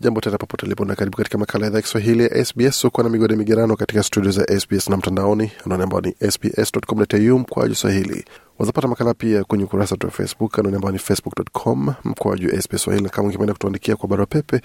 [0.00, 2.84] Jambo tena popote ulipo na karibu katika makala ya idhaa Kiswahili ya SBS.
[2.84, 7.74] Uko na migode migerano katika studio za SBS na mtandaoni anaone ambao ni sbs.com.au mkwaju
[7.74, 8.24] swahili.
[8.58, 13.04] Wazapata makala pia kwenye ukurasa wetu wa Facebook anaone ambao ni facebook.com mkwaju SBS Swahili,
[13.04, 14.60] na kama ungependa kutuandikia kwa barua pepe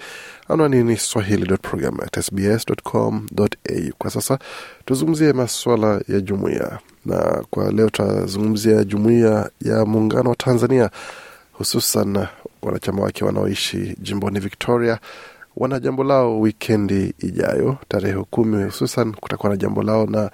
[0.48, 3.92] anwani ni swahili.program@sbs.com.au.
[3.98, 4.38] Kwa sasa
[4.84, 10.90] tuzungumzie maswala ya jumuiya, na kwa leo tutazungumzia jumuiya ya muungano wa Tanzania
[11.58, 12.26] hususan
[12.62, 14.98] wanachama wake wanaoishi jimboni Victoria
[15.56, 20.30] wana jambo lao wikendi ijayo tarehe kumi, hususan kutakuwa na jambo lao, na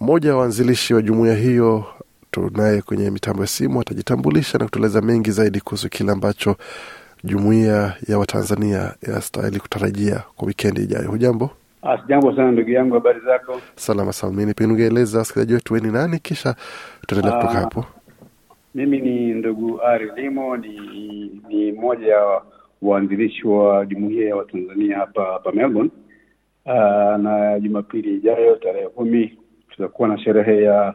[0.00, 1.84] mmoja wa waanzilishi wa jumuiya hiyo
[2.30, 6.56] tunaye kwenye mitambo ya simu, atajitambulisha na kutueleza mengi zaidi kuhusu kile ambacho
[7.24, 11.10] jumuiya ya Watanzania yastahili kutarajia kwa wikendi ijayo.
[11.10, 11.50] Hujambo?
[12.02, 13.60] Sijambo sana ndugu yangu, habari zako?
[13.76, 14.54] Salama salmini.
[14.54, 16.54] Pia ungeeleza wasikilizaji wetu we ni nani, kisha
[17.00, 17.84] tutaendelea kutoka hapo.
[18.76, 20.80] Mimi ni ndugu Ari Limo, ni
[21.48, 22.42] ni mmoja wa
[22.82, 25.90] waanzilishi wa jumuiya ya Watanzania hapa hapa Melbourne.
[26.66, 29.38] Aa, na Jumapili ijayo tarehe kumi
[29.70, 30.94] tutakuwa na sherehe ya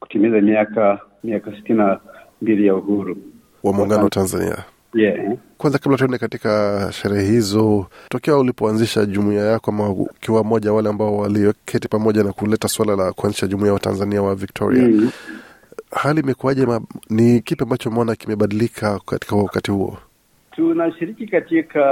[0.00, 2.00] kutimiza miaka miaka sitini na
[2.42, 3.16] mbili ya uhuru
[3.62, 4.64] wa muungano wa Tanzania.
[4.94, 5.36] Yeah.
[5.58, 11.16] Kwanza, kabla tuende katika sherehe hizo, tokea ulipoanzisha jumuiya yako, ama ukiwa mmoja wale ambao
[11.16, 15.10] walioketi pamoja na kuleta swala la kuanzisha jumuiya wa Tanzania wa Victoria, Mm.
[15.94, 16.66] Hali imekuwaje?
[17.10, 19.98] Ni kipi ambacho umeona kimebadilika katika wakati huo?
[20.50, 21.82] Tunashiriki katika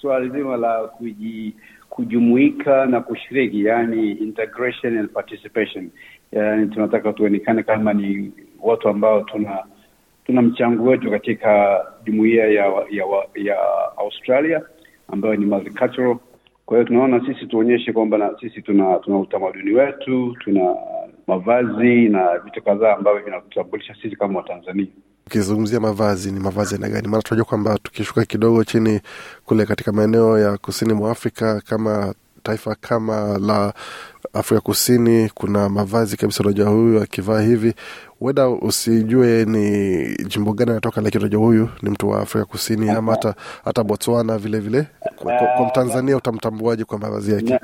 [0.00, 1.54] suala zima la kuji,
[1.90, 5.90] kujumuika na kushiriki, yani integration and participation.
[6.32, 9.58] Yani tunataka tuonekane kama ni watu ambao tuna
[10.26, 13.56] tuna mchango wetu katika jumuiya ya, ya, ya
[13.98, 14.62] Australia
[15.08, 16.16] ambayo ni multicultural.
[16.66, 20.74] Kwa hiyo tunaona sisi tuonyeshe kwamba na sisi tuna tuna utamaduni wetu, tuna
[21.30, 24.86] mavazi na vitu kadhaa ambavyo vinatutambulisha sisi kama Watanzania.
[25.26, 27.08] Ukizungumzia mavazi, ni mavazi aina gani?
[27.08, 29.00] Maana tunajua kwamba tukishuka kidogo chini
[29.44, 33.74] kule katika maeneo ya kusini mwa Afrika kama taifa kama la
[34.32, 37.74] Afrika Kusini, kuna mavazi kabisa, unajua huyu akivaa hivi,
[38.18, 43.12] huenda usijue ni jimbo gani anatoka, lakini unajua huyu ni mtu wa Afrika Kusini ama
[43.12, 44.86] hata hata Botswana vile vile.
[45.16, 47.58] Kwa, kwa, kwa Mtanzania utamtambuaje kwa mavazi yake?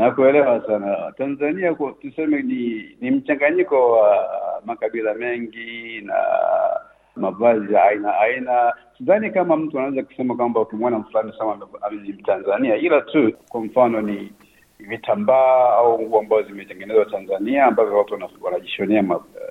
[0.00, 1.12] Na- Nakuelewa sana.
[1.18, 4.28] Tanzania kwa, tuseme ni ni mchanganyiko wa
[4.64, 6.14] makabila mengi na
[7.16, 8.72] mavazi ya aina aina.
[8.98, 11.58] Sidhani kama mtu anaweza kusema kwamba ukimwona mfulani sama
[12.02, 14.32] ni Mtanzania, ila tu kwa mfano ni
[14.78, 19.04] vitambaa au nguo ambazo zimetengenezwa Tanzania ambavyo watu wana- wanajishonea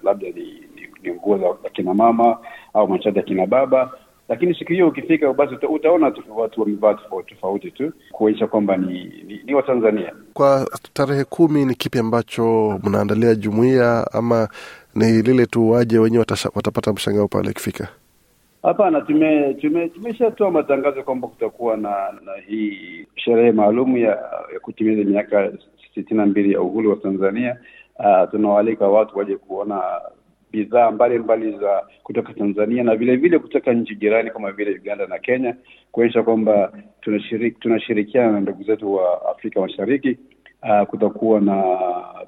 [0.03, 0.33] labda ni,
[0.75, 2.37] ni, ni nguo za kina mama
[2.73, 3.91] au mashati ya kina baba
[4.29, 9.03] lakini siku hiyo ukifika basi utaona tu watu wamevaa tofauti tofauti tu kuonyesha kwamba ni,
[9.28, 10.13] ni, ni Watanzania.
[10.34, 14.47] Kwa tarehe kumi ni kipi ambacho mnaandalia jumuiya ama
[14.95, 16.25] ni lile tu waje wenyewe
[16.56, 17.88] watapata mshangao pale ikifika?
[18.63, 21.90] Hapana, tume tume tumeshatoa matangazo kwamba kutakuwa na
[22.25, 24.09] na hii sherehe maalum ya,
[24.53, 25.51] ya kutimiza miaka
[25.96, 27.57] sitini na mbili ya uhuru wa Tanzania.
[28.00, 29.81] Uh, tunawaalika watu waje kuona
[30.51, 35.19] bidhaa mbalimbali za kutoka Tanzania na vile vile kutoka nchi jirani kama vile Uganda na
[35.19, 35.55] Kenya,
[35.91, 36.71] kuonyesha kwamba
[37.01, 40.17] tunashiriki tunashirikiana na ndugu zetu wa Afrika Mashariki.
[40.63, 41.77] Uh, kutakuwa na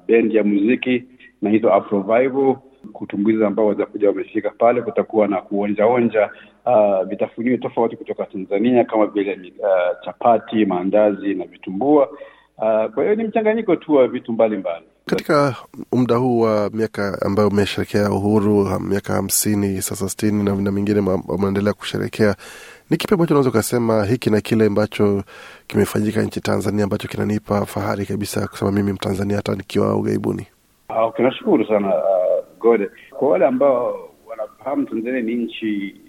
[0.06, 1.04] bendi ya muziki
[1.42, 2.56] na hizo Afrovival
[2.92, 4.82] kutumbuiza ambao watakuja wamefika pale.
[4.82, 6.30] Kutakuwa na kuonjaonja
[6.66, 12.08] uh, vitafunio tofauti kutoka Tanzania kama vile uh, chapati, maandazi na vitumbua.
[12.58, 14.86] Uh, kwa hiyo ni mchanganyiko tu wa vitu mbalimbali.
[15.06, 15.56] Katika
[15.92, 21.72] muda huu wa miaka ambayo umesherekea uhuru miaka hamsini sasa sitini na, na mingine ma-
[21.74, 22.34] kusherekea,
[22.90, 25.22] ni kipi ambacho unaweza ukasema hiki na kile ambacho
[25.66, 30.46] kimefanyika nchi Tanzania ambacho kinanipa fahari kabisa kusema mimi Mtanzania hata nikiwa ughaibuni?
[30.88, 32.90] Okay, nashukuru sana uh, Gode.
[33.10, 36.00] Kwa wale ambao wanafahamu Tanzania ni nchi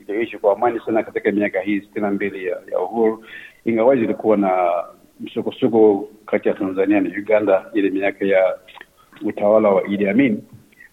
[0.00, 3.24] iliyoishi kwa amani sana katika miaka hii sitini na mbili ya, ya uhuru,
[3.64, 4.70] ingawaji ilikuwa na
[5.20, 8.58] msukosuko kati ya Tanzania na Uganda ile miaka ya
[9.22, 10.42] utawala wa Idi Amin.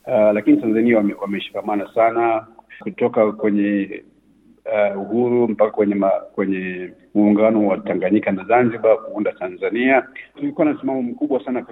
[0.07, 2.47] Uh, lakini Tanzania wame, wameshikamana sana
[2.79, 4.03] kutoka kwenye
[4.65, 10.07] uh, uhuru mpaka kwenye ma, kwenye muungano wa Tanganyika na Zanzibar kuunda Tanzania.
[10.35, 11.65] Tulikuwa na msimamo mkubwa sana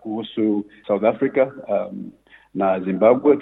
[0.00, 2.10] kuhusu South Africa um,
[2.54, 3.36] na Zimbabwe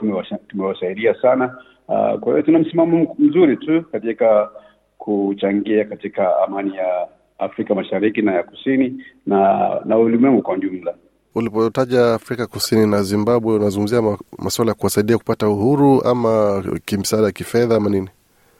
[0.48, 1.56] tumewasaidia sana.
[1.88, 4.50] Uh, kwa hiyo tuna msimamo mzuri tu katika
[4.98, 7.08] kuchangia katika amani ya
[7.40, 10.94] Afrika Mashariki na ya Kusini na na ulimwengu kwa jumla.
[11.34, 17.76] Ulipotaja Afrika Kusini na Zimbabwe, unazungumzia ma, masuala ya kuwasaidia kupata uhuru ama kimsaada kifedha
[17.76, 18.08] ama nini?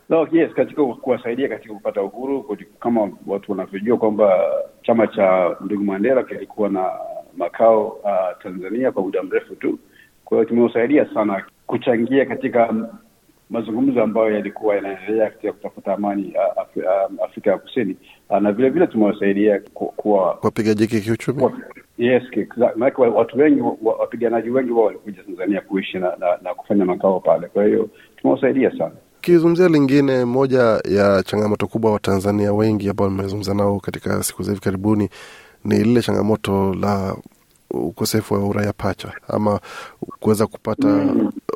[0.08, 4.40] No, yes, katika kuwasaidia katika kupata uhuru, kama watu wanavyojua kwamba
[4.82, 6.90] chama cha ndugu Mandela kilikuwa na
[7.36, 9.78] makao uh, Tanzania kwa muda mrefu tu.
[10.24, 12.74] Kwa hiyo tumewasaidia sana kuchangia katika
[13.50, 16.34] mazungumzo ambayo yalikuwa yanaendelea katika kutafuta amani
[17.24, 17.96] Afrika ya Kusini
[18.30, 21.42] uh, na vile vile tumewasaidia ku- kuwa wapigaji kiuchumi?
[21.98, 22.22] Yes.
[22.56, 27.48] Maanake watu wengi wapiganaji wengi wao walikuja Tanzania kuishi na, na, na kufanya makao pale,
[27.48, 28.92] kwa hiyo tumewasaidia sana.
[29.18, 34.62] Ukizungumzia lingine, moja ya changamoto kubwa Watanzania wengi ambao nimezungumza nao katika siku za hivi
[34.64, 35.08] karibuni
[35.64, 37.16] ni lile changamoto la
[37.70, 39.60] ukosefu wa uraia pacha ama
[40.20, 41.06] kuweza kupata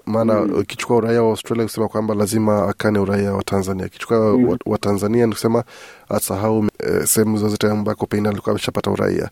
[0.06, 4.78] maana ukichukua uraia wa Australia kusema kwamba lazima akane uraia wa Tanzania, akichukua wa, wa
[4.78, 5.64] Tanzania ni kusema
[6.08, 9.30] asahau e, sehemu zozote ambako pengine alikuwa ameshapata uraia.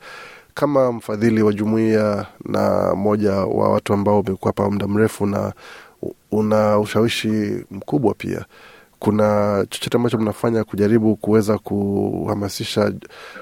[0.55, 5.53] Kama mfadhili wa jumuiya na mmoja wa watu ambao umekuwa hapa muda mrefu na
[6.33, 8.45] una ushawishi mkubwa pia,
[9.03, 12.93] kuna chochote ambacho mnafanya kujaribu kuweza kuhamasisha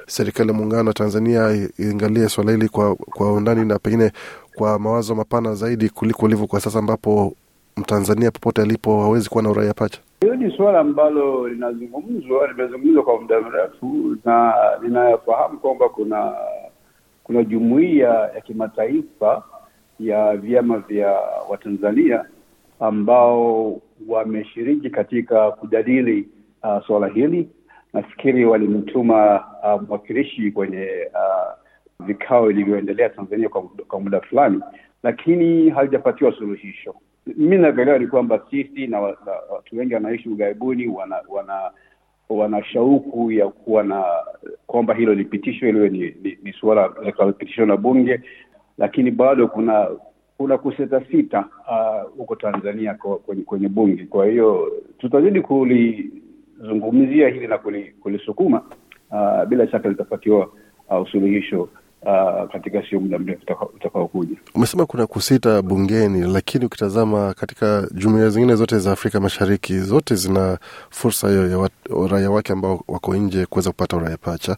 [0.07, 4.13] serikali ya muungano wa Tanzania iangalie swala hili kwa, kwa undani na pengine
[4.55, 7.35] kwa mawazo mapana zaidi kuliko ilivyo kwa sasa, ambapo
[7.77, 10.01] Mtanzania popote alipo hawezi kuwa na uraia pacha?
[10.21, 16.33] Hiyo ni suala ambalo linazungumzwa, limezungumzwa kwa muda mrefu, na ninayofahamu kwamba kuna
[17.25, 19.43] kuna jumuiya ya kimataifa
[20.01, 21.19] ya vyama vya
[21.51, 22.25] Watanzania
[22.81, 23.77] ambao
[24.09, 26.29] wameshiriki katika kujadili
[26.63, 27.49] uh, suala hili.
[27.93, 34.61] Nafikiri walimtuma uh, mwakilishi kwenye uh, vikao ilivyoendelea Tanzania kwa, kwa muda fulani,
[35.03, 36.95] lakini halijapatiwa suluhisho.
[37.37, 41.71] Mi navyoelewa ni kwamba sisi na watu wengi wanaishi ughaibuni wana wana
[42.29, 44.05] wana shauku ya kuwa na
[44.67, 48.21] kwamba hilo lipitishwe iliwe ni, ni, ni suala likalopitishwa na bunge,
[48.79, 49.89] lakini bado kuna
[50.41, 51.45] kuna kuseta sita
[52.17, 54.07] huko Tanzania kwa- kwenye, kwenye bunge.
[54.07, 57.59] Kwa hiyo tutazidi kulizungumzia hili na
[58.03, 58.63] kulisukuma
[59.11, 60.51] uh, bila shaka litapatiwa
[60.91, 61.69] uh, usuluhisho
[62.03, 63.43] uh, katika sio muda mrefu
[63.77, 64.37] utakaokuja.
[64.55, 70.59] Umesema kuna kusita bungeni, lakini ukitazama katika jumuiya zingine zote za Afrika Mashariki, zote zina
[70.91, 71.71] fursa hiyo ya
[72.09, 74.57] raia wake ambao wako nje kuweza kupata uraia pacha,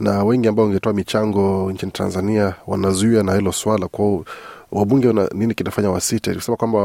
[0.00, 4.24] na wengi ambao wangetoa michango nchini Tanzania wanazuia na hilo swala kwao.
[4.72, 6.34] Wabunge wana, nini kinafanya wasite?
[6.34, 6.78] Kusema kwamba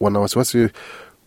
[0.00, 0.58] wana wasiwasi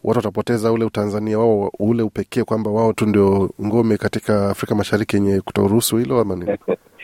[0.04, 5.16] watu watapoteza ule utanzania wao ule upekee kwamba wao tu ndio ngome katika Afrika Mashariki
[5.16, 6.58] yenye kutoruhusu hilo ama nini?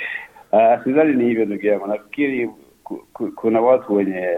[0.55, 1.87] Uh, sidhani ni hivyo ndugu yangu.
[1.87, 2.49] Nafikiri
[2.83, 4.37] ku, ku, kuna watu wenye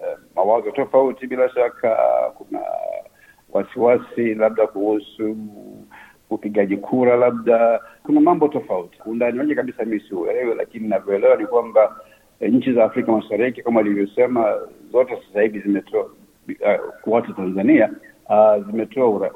[0.00, 1.26] uh, mawazo tofauti.
[1.26, 1.96] Bila shaka
[2.38, 2.60] kuna
[3.52, 5.36] wasiwasi labda kuhusu
[6.30, 8.98] upigaji kura, labda kuna mambo tofauti.
[9.06, 11.96] Undani wake kabisa mi siuelewe, lakini navyoelewa ni kwamba
[12.40, 14.54] eh, nchi za Afrika Mashariki kama alivyosema,
[14.92, 17.90] zote sasa hivi zimetoa uh, watu Tanzania
[18.28, 19.30] uh, zimetoa ura,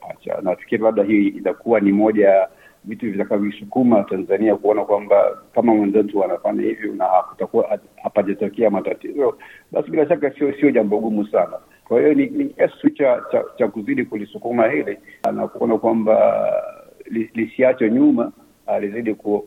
[0.00, 0.38] pacha.
[0.42, 2.48] Nafikiri labda hii itakuwa ni moja
[2.86, 9.38] vitu vitakavyosukuma Tanzania kuona kwamba kama mwenzetu wanafanya hivyo na hakutakuwa hapajatokea matatizo,
[9.72, 11.58] basi bila shaka sio sio jambo gumu sana.
[11.88, 14.98] Kwa hiyo ni, ni kiasi cha, cha, cha kuzidi kulisukuma hili
[15.34, 16.46] na kuona kwamba
[17.10, 18.32] li, lisiachwe nyuma,
[18.66, 19.38] alizidi lizidi ku,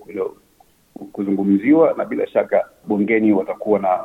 [0.94, 4.00] ku, kuzungumziwa na bila shaka bungeni watakuwa na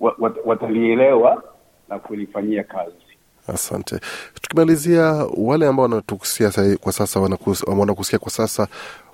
[0.00, 1.42] wat, watalielewa
[1.88, 3.07] na kulifanyia kazi.
[3.54, 4.00] Asante.
[4.42, 6.50] Tukimalizia, wale ambao wanatukusia
[6.80, 7.20] kwa sasa
[7.66, 8.68] wanakusikia kwa sasa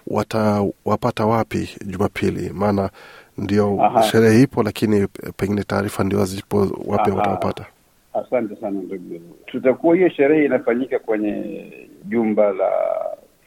[0.07, 2.51] watawapata wapi Jumapili?
[2.55, 2.91] Maana
[3.39, 7.67] ndio sherehe ipo, lakini pengine taarifa ndio hazipo, wapi watawapata?
[8.15, 9.21] Asante sana ndugu.
[9.47, 11.67] Tutakuwa hiyo sherehe inafanyika kwenye
[12.05, 12.71] jumba la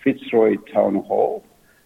[0.04, 1.40] Fitzroy Town Hall.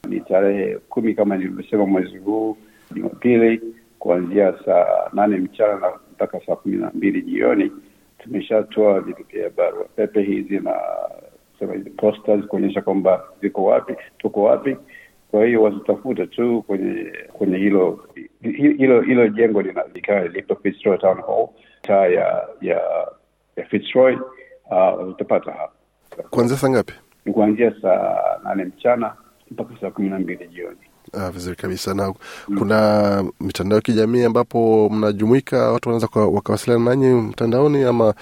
[0.10, 2.58] Ni tarehe kumi kama nilivyosema mwezi huu
[2.96, 3.62] Jumapili,
[4.00, 7.72] kuanzia saa nane mchana mpaka saa kumi na mbili jioni.
[8.24, 10.76] Tumeshatoa vipokea barua pepe hizi na
[11.60, 14.78] sema hizi posters kuonyesha kwamba ziko wapi, tuko wapi.
[15.32, 18.08] Kwa hiyo wazitafuta tu kwenye kwenye hilo
[18.42, 21.48] hilo hilo jengo linakaa lipo Fitzroy Town Hall,
[21.82, 22.82] taa ya ya
[23.56, 24.18] ya Fitzroy.
[24.72, 25.74] Uh, utapata hapa
[26.30, 26.94] Kuanzia saa ngapi?
[27.26, 29.14] ni kuanzia saa nane mchana
[29.52, 30.78] mpaka saa kumi na mbili jioni.
[31.14, 31.94] Ah, vizuri kabisa.
[31.94, 32.14] Na
[32.58, 38.14] kuna mitandao ya kijamii ambapo mnajumuika, watu wanaweza wakawasiliana nanyi mtandaoni ama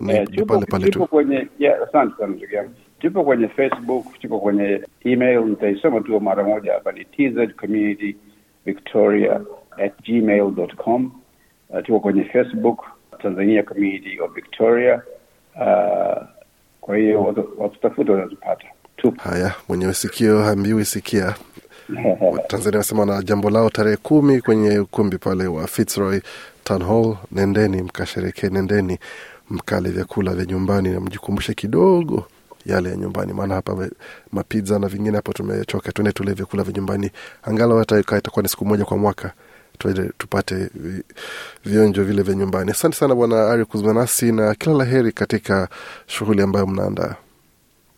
[0.00, 1.10] ni, Eh, pale pale tupo tu?
[1.10, 1.48] kwenye
[1.88, 2.70] asante sana ndugu yangu.
[3.00, 8.16] Tupo kwenye Facebook, tuko kwenye email, nitaisoma tu mara moja hapa, ni tz community
[8.66, 9.40] victoria
[9.84, 11.12] at gmail.com.
[11.70, 12.78] Uh, tuko kwenye Facebook
[13.22, 15.02] Tanzania Community of Victoria.
[15.56, 16.22] Uh,
[16.80, 18.66] kwa hiyo watutafuta wanazopata.
[18.96, 19.22] Tupo.
[19.30, 21.34] Haya, mwenye sikio hambiwi sikia.
[22.48, 26.20] Tanzania wasema na jambo lao tarehe kumi kwenye ukumbi pale wa Fitzroy
[26.64, 27.16] Town Hall.
[27.32, 28.98] Nendeni mkasherekee, nendeni
[29.50, 32.26] mkale vyakula vya nyumbani na mjikumbushe kidogo
[32.66, 33.88] yale ya nyumbani, maana hapa
[34.32, 35.92] mapizza na vingine hapo tumechoka.
[35.92, 37.10] Tuende tule vyakula vya nyumbani,
[37.42, 39.32] angalau hata itakuwa ni siku moja kwa mwaka,
[39.78, 40.68] tuende tupate
[41.64, 42.70] vionjo vile vya nyumbani.
[42.70, 45.68] Asante sana Bwana Ari kuzungumza nasi na kila la heri katika
[46.06, 47.14] shughuli ambayo mnaandaa.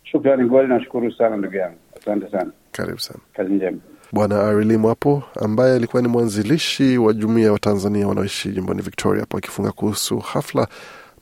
[0.04, 3.18] Shukrani Godi, nashukuru sana ndugu yangu, asante sana, Karibu sana.
[3.32, 3.78] kazi njema.
[4.12, 9.38] Bwana Arili Mwapo ambaye alikuwa ni mwanzilishi wa jumuiya wa Tanzania wanaoishi jimboni Victoria hapo
[9.38, 10.68] akifunga kuhusu hafla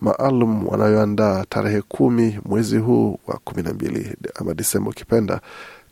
[0.01, 5.41] maalum wanayoandaa tarehe kumi mwezi huu wa kumi na mbili ama Disemba ukipenda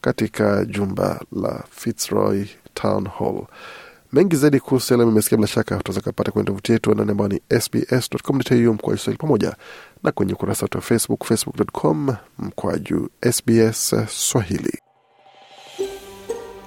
[0.01, 3.47] katika jumba la Fitzroy Town Hall.
[4.13, 7.61] Mengi zaidi kuhusu yale mmesikia, bila shaka utaweza kupata kwenye tovuti yetu anwani ambayo ni
[7.61, 9.55] sbs.com.au mkwaju Swahili pamoja
[10.03, 14.79] na kwenye ukurasa wetu wa Facebook, facebook.com mkwaju SBS Swahili.